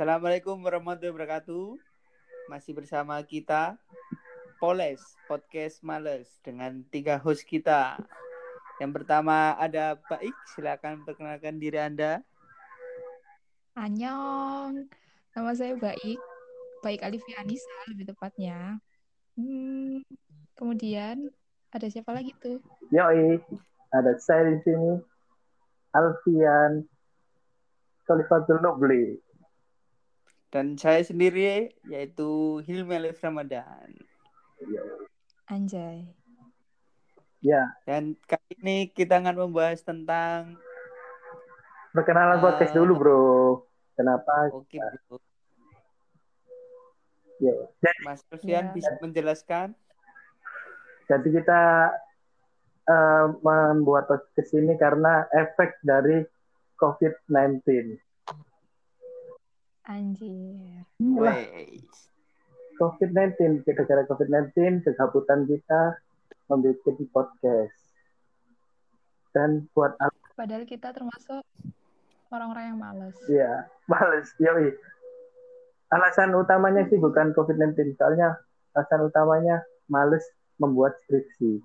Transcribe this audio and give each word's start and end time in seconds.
Assalamualaikum 0.00 0.64
warahmatullahi 0.64 1.12
wabarakatuh. 1.12 1.76
Masih 2.48 2.72
bersama 2.72 3.20
kita 3.20 3.76
Poles 4.56 4.96
Podcast 5.28 5.84
Males 5.84 6.40
dengan 6.40 6.80
tiga 6.88 7.20
host 7.20 7.44
kita. 7.44 8.00
Yang 8.80 8.96
pertama 8.96 9.52
ada 9.60 10.00
Baik, 10.08 10.32
silakan 10.56 11.04
perkenalkan 11.04 11.60
diri 11.60 11.76
Anda. 11.76 12.24
Anyong, 13.76 14.88
nama 15.36 15.52
saya 15.52 15.76
Baik, 15.76 16.16
Baik 16.80 17.04
Alifianisa 17.04 17.92
lebih 17.92 18.08
tepatnya. 18.08 18.80
Hmm, 19.36 20.00
kemudian 20.56 21.28
ada 21.76 21.92
siapa 21.92 22.16
lagi 22.16 22.32
tuh? 22.40 22.56
Yoi, 22.88 23.36
ada 23.92 24.16
saya 24.16 24.48
di 24.48 24.64
sini, 24.64 24.96
Alfian 25.92 26.88
Khalifatul 28.08 28.64
Nobli. 28.64 29.28
Dan 30.50 30.74
saya 30.74 30.98
sendiri 31.00 31.70
yaitu 31.86 32.58
Hilmi 32.62 32.90
Alif 32.92 33.22
Ramadan. 33.22 33.94
Anjay. 35.46 36.10
Ya, 37.40 37.72
Dan 37.82 38.20
kali 38.28 38.52
ini 38.60 38.76
kita 38.86 39.16
akan 39.16 39.48
membahas 39.48 39.80
tentang 39.80 40.60
perkenalan 41.90 42.36
Eh, 42.36 42.42
podcast 42.42 42.76
dulu, 42.76 42.92
Bro. 42.94 43.22
Kenapa? 43.96 44.52
oke 44.52 44.76
bro. 45.08 45.16
Ya. 47.38 47.56
Jadi, 47.80 48.00
Mas 48.04 48.20
Alfian 48.28 48.68
Ya. 48.68 48.74
bisa 48.74 48.92
menjelaskan? 49.00 49.72
jadi 51.06 51.28
kita 51.32 51.60
eh, 52.86 53.26
membuat 53.40 54.06
podcast 54.06 54.50
ini 54.52 54.74
karena 54.74 55.24
efek 55.32 55.78
dari 55.80 56.22
COVID-19. 56.76 57.62
Anjir. 59.90 60.86
Wey. 61.02 61.82
COVID-19, 62.78 63.66
gara-gara 63.66 64.06
COVID-19, 64.06 64.86
kegabutan 64.86 65.50
kita 65.50 65.98
membuat 66.46 66.78
podcast. 67.10 67.74
Dan 69.34 69.66
buat 69.74 69.98
apa? 69.98 70.14
Padahal 70.38 70.62
kita 70.62 70.94
termasuk 70.94 71.42
orang-orang 72.30 72.64
yang 72.70 72.78
males. 72.78 73.18
Ya, 73.26 73.66
males. 73.90 74.30
Yoi. 74.38 74.78
Alasan 75.90 76.38
utamanya 76.38 76.86
sih 76.86 76.96
bukan 77.02 77.34
COVID-19, 77.34 77.98
soalnya 77.98 78.38
alasan 78.78 79.10
utamanya 79.10 79.66
males 79.90 80.22
membuat 80.62 80.94
skripsi. 81.02 81.58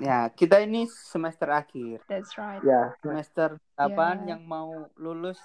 Ya, 0.00 0.32
kita 0.32 0.64
ini 0.64 0.88
semester 0.88 1.52
akhir. 1.52 2.06
That's 2.08 2.38
right. 2.40 2.62
Ya, 2.64 2.94
Semester 3.04 3.60
8 3.76 4.24
Ya. 4.24 4.34
yang 4.34 4.46
mau 4.48 4.88
lulus 4.96 5.36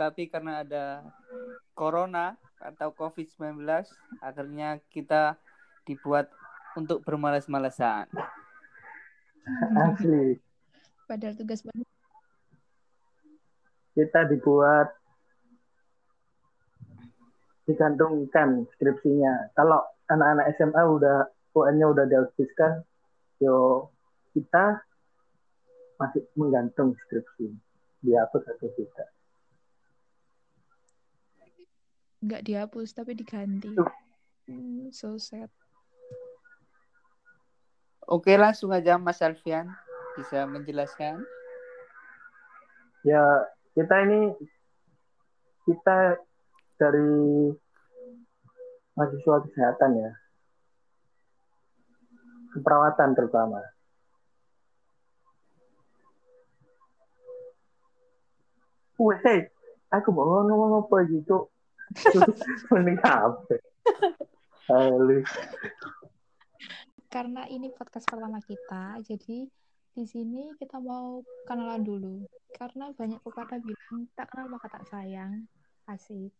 tapi 0.00 0.32
karena 0.32 0.64
ada 0.64 1.04
corona 1.76 2.40
atau 2.56 2.88
COVID-19 2.96 3.60
akhirnya 4.24 4.80
kita 4.88 5.36
dibuat 5.84 6.32
untuk 6.72 7.04
bermalas-malasan. 7.04 8.08
asli. 9.76 10.40
Padahal 11.04 11.36
tugas 11.36 11.60
baru. 11.60 11.84
Kita 13.92 14.20
dibuat 14.32 14.88
digantungkan 17.68 18.64
skripsinya. 18.72 19.52
Kalau 19.52 19.84
anak-anak 20.08 20.48
SMA 20.56 20.80
udah 20.80 21.28
UN-nya 21.52 21.86
udah 21.92 22.04
dihabiskan, 22.08 22.86
yo 23.42 23.90
kita 24.32 24.80
masih 26.00 26.24
menggantung 26.40 26.96
skripsi. 27.04 27.52
Dihapus 28.00 28.48
atau 28.48 28.70
tidak. 28.80 29.19
Nggak 32.20 32.44
dihapus, 32.44 32.92
tapi 32.92 33.16
diganti. 33.16 33.72
Hmm, 34.44 34.92
so 34.92 35.16
sad. 35.16 35.48
Oke, 38.04 38.34
langsung 38.36 38.74
aja 38.74 39.00
Mas 39.00 39.22
Alfian 39.24 39.70
bisa 40.18 40.44
menjelaskan. 40.44 41.24
Ya, 43.06 43.22
kita 43.72 44.04
ini 44.04 44.36
kita 45.64 46.20
dari 46.76 47.12
mahasiswa 48.98 49.36
kesehatan 49.46 49.90
ya. 49.96 50.10
Keperawatan 52.52 53.14
terutama. 53.14 53.62
Weh, 59.00 59.48
aku 59.88 60.08
mau 60.12 60.44
ngomong 60.44 60.84
apa 60.84 61.08
gitu. 61.08 61.48
Mending? 62.70 62.98
Halo. 64.70 65.16
Karena 67.10 67.42
ini 67.50 67.66
podcast 67.74 68.06
pertama 68.06 68.38
kita, 68.46 69.02
jadi 69.02 69.50
di 69.90 70.04
sini 70.06 70.54
kita 70.54 70.78
mau 70.78 71.26
kenalan 71.50 71.82
dulu. 71.82 72.22
Karena 72.54 72.94
banyak 72.94 73.18
pepatah 73.26 73.58
bilang 73.58 74.06
tak 74.14 74.30
kenal 74.30 74.46
maka 74.54 74.70
tak 74.70 74.86
sayang. 74.86 75.50
Asik. 75.90 76.30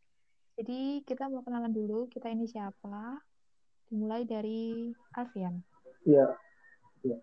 Jadi 0.54 1.02
kita 1.02 1.26
mau 1.26 1.42
kenalan 1.42 1.74
dulu, 1.74 2.06
kita 2.06 2.30
ini 2.30 2.46
siapa? 2.46 3.18
Dimulai 3.90 4.22
dari 4.22 4.94
Alfian. 5.18 5.58
Iya. 6.06 6.30
Iya. 7.02 7.18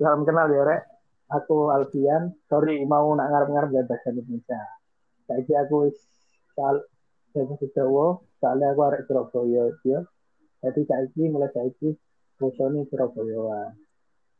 Salam 0.00 0.24
kenal 0.24 0.48
ya, 0.48 0.64
Rek. 0.64 0.82
Aku 1.28 1.68
Alfian. 1.68 2.32
Sorry, 2.48 2.80
mau 2.88 3.12
nak 3.12 3.28
ngarep-ngarep 3.28 3.68
gak 3.76 3.86
bahasa 3.92 4.08
Indonesia. 4.08 4.62
Saiki 5.28 5.52
aku 5.52 5.92
sal 6.56 6.80
bahasa 7.32 7.66
Jawa, 7.72 8.20
soalnya 8.38 8.76
aku 8.76 8.80
arek 8.84 9.02
Surabaya 9.08 9.64
ya. 9.82 10.00
Jadi 10.62 10.80
saiki 10.86 11.22
mulai 11.32 11.50
saiki 11.50 11.96
bosone 12.36 12.84
Surabaya. 12.92 13.72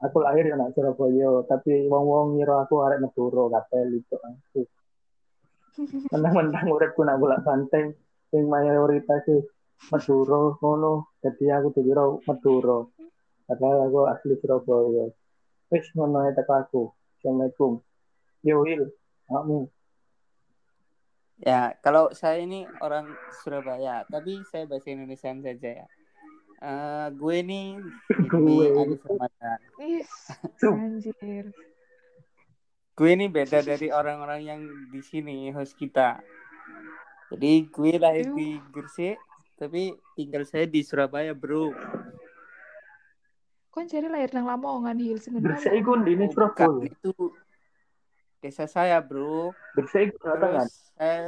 Aku 0.04 0.20
lahir 0.20 0.44
ya 0.46 0.60
nak 0.60 0.76
Surabaya, 0.76 1.42
tapi 1.48 1.88
wong-wong 1.88 2.36
ngira 2.36 2.68
aku 2.68 2.84
arek 2.84 3.00
Madura 3.00 3.48
kabeh 3.58 3.96
itu 3.96 4.16
aku. 4.20 4.60
Menang-menang 6.12 6.68
uripku 6.68 7.00
nak 7.02 7.16
bolak 7.16 7.40
banteng 7.42 7.96
sing 8.28 8.44
mayoritas 8.46 9.24
sih 9.24 9.40
Madura 9.88 10.52
ngono. 10.60 11.16
Jadi 11.24 11.48
aku 11.48 11.72
dikira 11.72 12.04
Madura. 12.28 12.84
Padahal 13.48 13.88
aku 13.88 14.00
asli 14.12 14.34
Surabaya. 14.38 15.08
Wis 15.72 15.86
ngono 15.96 16.28
teko 16.36 16.52
aku. 16.52 16.82
Assalamualaikum. 17.18 17.80
Yo 18.42 18.66
Wil, 18.66 18.90
kamu. 19.30 19.70
Ya, 21.42 21.74
kalau 21.82 22.14
saya 22.14 22.38
ini 22.38 22.70
orang 22.78 23.10
Surabaya, 23.42 24.06
tapi 24.06 24.46
saya 24.46 24.62
bahasa 24.70 24.94
Indonesia 24.94 25.34
saja 25.34 25.70
ya. 25.82 25.86
Eh, 26.62 27.06
gue 27.18 27.34
ini 27.42 27.82
Gue. 28.30 28.70
Alif 28.70 29.02
Ramadan. 29.02 29.58
Anjir. 30.86 31.50
Gue 32.94 33.10
ini 33.18 33.26
beda 33.26 33.66
dari 33.66 33.90
orang-orang 33.90 34.40
yang 34.46 34.60
di 34.94 35.02
sini 35.02 35.50
host 35.50 35.74
kita. 35.74 36.22
Jadi 37.34 37.66
gue 37.66 37.92
lahir 37.98 38.30
di 38.38 38.62
Gresik, 38.70 39.18
tapi 39.58 39.98
tinggal 40.14 40.46
saya 40.46 40.70
di 40.70 40.86
Surabaya, 40.86 41.34
bro. 41.34 41.74
Kon 43.72 43.88
jadi 43.90 44.06
lahir 44.06 44.30
nang 44.30 44.46
Lamongan 44.46 45.00
Hills 45.02 45.26
Gresik 45.26 45.74
iku 45.74 45.98
ndine 45.98 46.30
Bukan, 46.30 46.38
Surabaya. 46.54 46.86
itu 46.86 47.10
desa 48.42 48.66
saya, 48.66 48.98
bro. 48.98 49.54
Gresik 49.78 50.18
Jawa 50.18 50.36
Tengah. 50.42 50.66
Terus 50.66 50.90
saya 50.98 51.18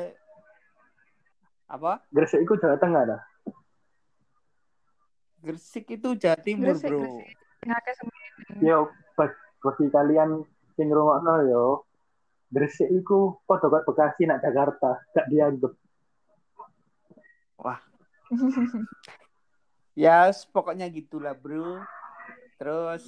apa? 1.71 2.03
Gresik 2.11 2.43
iku 2.43 2.59
Jawa 2.59 2.77
Tengah 2.77 3.03
dah. 3.15 3.23
Gresik 5.39 5.87
itu 5.95 6.09
Jawa 6.19 6.39
Timur, 6.43 6.75
Gresik, 6.75 6.91
bro. 6.91 7.01
Gresik. 7.07 7.37
Yo, 8.61 8.91
bagi 9.63 9.87
kalian 9.95 10.43
sing 10.75 10.91
ngrungokno 10.91 11.35
yo. 11.47 11.67
Gresik 12.51 12.91
iku 12.91 13.39
padha 13.47 13.71
karo 13.71 13.87
Bekasi 13.87 14.27
nak 14.27 14.43
Jakarta, 14.43 14.99
gak 15.15 15.31
dianggap. 15.31 15.73
Ya, 19.95 20.27
pokoknya 20.51 20.91
gitulah, 20.91 21.39
bro. 21.39 21.79
Terus 22.59 23.07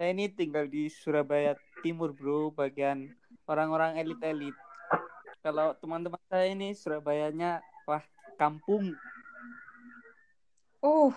saya 0.00 0.16
ini 0.16 0.32
tinggal 0.32 0.64
di 0.64 0.88
Surabaya 0.88 1.52
Timur, 1.84 2.16
bro, 2.16 2.48
bagian 2.48 3.12
orang-orang 3.52 4.00
elit-elit. 4.00 4.56
Kalau 5.44 5.76
teman-teman 5.76 6.22
saya 6.26 6.48
ini 6.48 6.72
Surabayanya, 6.72 7.60
wah, 7.84 8.00
kampung. 8.34 8.96
Oh, 10.80 11.12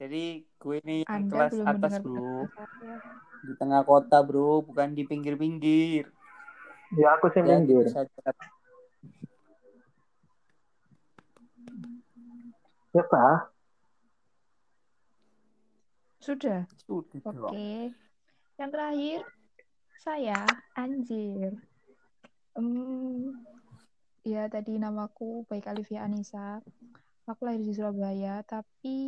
Jadi 0.00 0.48
gue 0.56 0.80
ini 0.80 1.04
yang 1.04 1.28
Anda 1.28 1.52
kelas 1.52 1.60
atas, 1.60 1.92
bro. 2.00 2.48
saya. 2.56 2.96
Di 3.44 3.52
tengah 3.56 3.84
kota, 3.84 4.24
bro, 4.24 4.64
bukan 4.64 4.96
di 4.96 5.04
pinggir-pinggir. 5.04 6.08
Ya 6.96 7.20
aku 7.20 7.28
sing 7.30 7.44
Ya, 7.44 7.60
minggir. 7.60 7.84
gitu 7.84 7.92
saja. 7.92 8.32
Ya, 12.90 13.02
Pak. 13.04 13.52
Sudah. 16.20 16.64
Sudah. 16.80 17.20
Oke. 17.28 17.92
Yang 18.56 18.70
terakhir, 18.72 19.18
saya 19.96 20.40
Anjir. 20.74 21.60
Hmm, 22.58 23.46
Ya, 24.20 24.44
tadi 24.52 24.76
namaku 24.76 25.48
Baik 25.48 25.70
Alivia 25.70 26.04
Anissa. 26.04 26.60
Aku 27.24 27.40
lahir 27.46 27.62
di 27.64 27.72
Surabaya, 27.72 28.44
tapi 28.44 28.98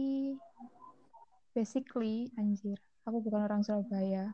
basically, 1.53 2.33
anjir, 2.41 2.81
aku 3.05 3.21
bukan 3.21 3.45
orang 3.45 3.61
Surabaya. 3.61 4.33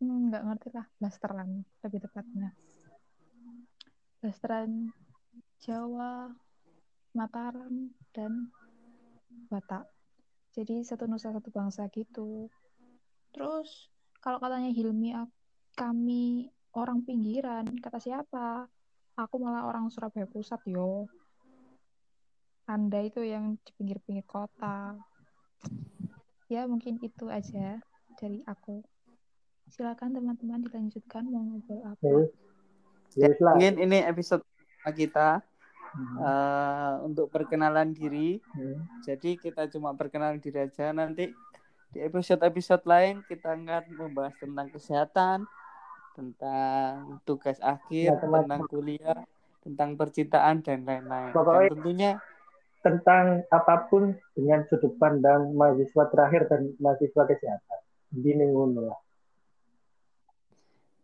Hmm, 0.00 0.32
nggak 0.32 0.44
ngerti 0.48 0.68
lah, 0.72 0.86
blasteran 0.96 1.66
lebih 1.84 2.00
tepatnya. 2.08 2.54
Blasteran 4.22 4.96
Jawa, 5.60 6.30
Mataram, 7.12 7.92
dan 8.14 8.48
Batak. 9.52 9.84
Jadi 10.56 10.86
satu 10.88 11.04
nusa 11.04 11.34
satu 11.36 11.52
bangsa 11.52 11.84
gitu. 11.92 12.48
Terus 13.34 13.92
kalau 14.24 14.40
katanya 14.40 14.72
Hilmi, 14.72 15.12
kami 15.76 16.48
orang 16.78 17.02
pinggiran, 17.02 17.66
kata 17.82 17.98
siapa? 17.98 18.70
Aku 19.18 19.42
malah 19.42 19.66
orang 19.66 19.90
Surabaya 19.90 20.30
Pusat 20.30 20.62
yo. 20.70 21.10
Anda 22.70 23.02
itu 23.02 23.24
yang 23.24 23.58
di 23.58 23.70
pinggir-pinggir 23.74 24.22
kota. 24.28 24.94
Ya 26.46 26.68
mungkin 26.70 27.02
itu 27.02 27.26
aja 27.26 27.82
dari 28.16 28.44
aku. 28.46 28.84
Silakan 29.68 30.16
teman-teman 30.16 30.64
dilanjutkan 30.64 31.26
mau 31.28 31.42
ngobrol 31.42 31.82
apa. 31.84 32.30
Ya, 33.16 33.32
yes, 33.32 33.40
Mungkin 33.40 33.80
ini 33.82 34.04
episode 34.04 34.44
kita 34.88 35.42
hmm. 35.92 36.16
uh, 36.20 36.94
untuk 37.04 37.28
perkenalan 37.32 37.92
diri. 37.92 38.40
Hmm. 38.52 38.84
Jadi 39.04 39.36
kita 39.36 39.68
cuma 39.72 39.92
perkenalan 39.96 40.40
diri 40.40 40.68
aja. 40.68 40.92
Nanti 40.92 41.28
di 41.88 41.98
episode-episode 42.04 42.84
lain 42.84 43.24
kita 43.24 43.56
akan 43.56 43.88
membahas 43.96 44.36
tentang 44.36 44.68
kesehatan, 44.68 45.48
tentang 46.18 47.22
tugas 47.22 47.62
akhir, 47.62 48.10
ya, 48.10 48.18
tentang 48.18 48.66
kuliah, 48.66 49.22
tentang 49.62 49.94
percintaan 49.94 50.66
dan 50.66 50.82
lain-lain. 50.82 51.30
Pokoknya 51.30 51.70
dan 51.70 51.70
tentunya 51.70 52.10
tentang 52.82 53.46
apa 53.54 53.86
pun 53.86 54.18
dengan 54.34 54.66
sudut 54.66 54.98
pandang 54.98 55.54
mahasiswa 55.54 56.10
terakhir 56.10 56.50
dan 56.50 56.74
mahasiswa 56.82 57.22
kesehatan. 57.22 57.80
Gini 58.10 58.50
ngono 58.50 58.90
lah. 58.90 58.98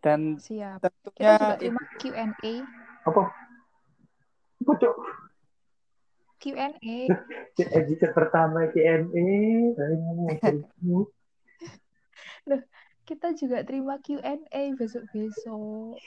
Dan 0.02 0.36
Siap. 0.36 0.82
tentunya 0.82 1.14
kita 1.14 1.38
juga 1.38 1.56
terima 1.62 1.82
Q&A. 1.96 2.54
Apa? 3.06 3.22
Pucuk. 4.66 4.94
Q&A. 6.42 6.96
Episode 7.80 8.12
pertama 8.12 8.68
Q&A. 8.68 8.98
Loh, 12.44 12.60
kita 13.04 13.36
juga 13.36 13.60
terima 13.60 14.00
Q&A 14.00 14.72
besok-besok. 14.74 16.00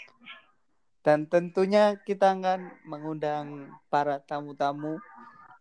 Dan 1.05 1.29
tentunya 1.29 1.95
kita 2.03 2.35
akan 2.35 2.73
mengundang 2.83 3.71
para 3.87 4.19
tamu-tamu 4.19 4.99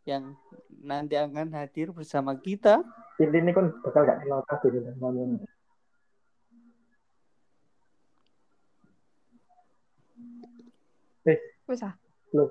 yang 0.09 0.35
nanti 0.83 1.15
akan 1.15 1.53
hadir 1.55 1.93
bersama 1.93 2.35
kita. 2.35 2.83
Ini 3.21 3.53
kan 3.55 3.71
bakal 3.85 4.03
gak 4.09 4.25
kenal 4.25 4.41
kasih 4.49 4.71
namanya. 4.99 5.45
Eh, 11.27 11.39
bisa. 11.69 11.95
Loh. 12.35 12.51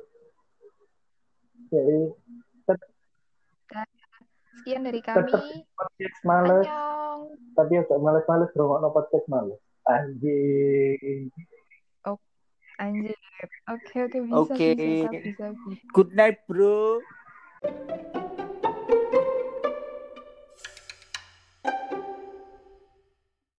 Jadi, 1.72 2.12
sekian 4.66 4.82
dari 4.82 4.98
kami. 4.98 5.30
Podcast 5.78 6.20
males. 6.26 6.66
Tapi 7.54 7.74
untuk 7.86 8.02
males-males 8.02 8.50
no 8.58 8.90
podcast 8.90 9.30
males. 9.30 9.62
Anjing. 9.86 11.30
Oh, 12.10 12.18
anjing. 12.82 13.14
Oke, 13.70 14.10
okay, 14.10 14.26
oke 14.34 14.58
okay, 14.58 14.74
bisa, 14.74 15.06
okay. 15.06 15.22
bisa, 15.22 15.22
bisa, 15.22 15.46
bisa. 15.70 15.86
Good 15.94 16.12
night, 16.18 16.42
bro. 16.50 16.98